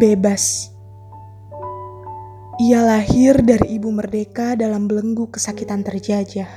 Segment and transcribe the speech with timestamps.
[0.00, 0.72] Bebas.
[2.56, 6.48] Ia lahir dari ibu merdeka dalam belenggu kesakitan terjajah.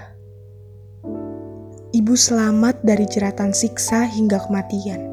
[1.91, 5.11] Ibu selamat dari jeratan siksa hingga kematian.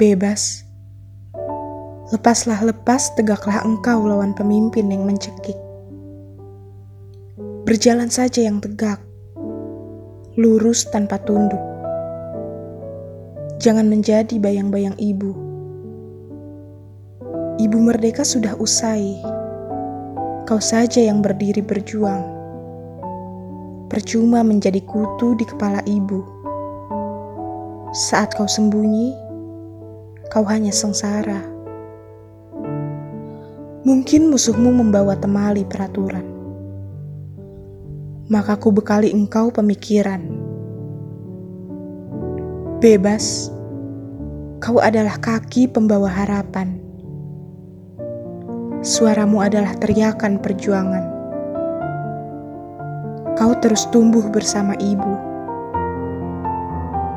[0.00, 0.64] Bebas.
[2.08, 5.60] Lepaslah lepas, tegaklah engkau lawan pemimpin yang mencekik.
[7.68, 9.04] Berjalan saja yang tegak,
[10.40, 11.60] lurus tanpa tunduk.
[13.60, 15.45] Jangan menjadi bayang-bayang ibu.
[17.66, 19.18] Ibu merdeka sudah usai.
[20.46, 22.22] Kau saja yang berdiri berjuang.
[23.90, 26.22] Percuma menjadi kutu di kepala ibu.
[27.90, 29.18] Saat kau sembunyi,
[30.30, 31.42] kau hanya sengsara.
[33.82, 36.22] Mungkin musuhmu membawa temali peraturan.
[38.30, 40.22] Maka ku bekali engkau pemikiran.
[42.78, 43.50] Bebas,
[44.62, 46.85] kau adalah kaki pembawa harapan.
[48.86, 51.04] Suaramu adalah teriakan perjuangan.
[53.34, 55.14] Kau terus tumbuh bersama ibu.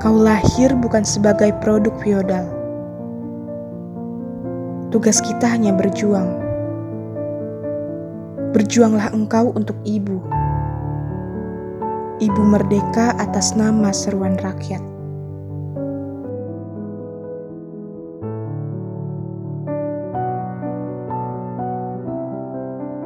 [0.02, 2.49] Kau lahir bukan sebagai produk feodal.
[4.89, 6.41] Tugas kita hanya berjuang
[8.49, 10.17] Berjuanglah engkau untuk ibu.
[12.17, 14.98] Ibu merdeka atas nama seruan rakyat.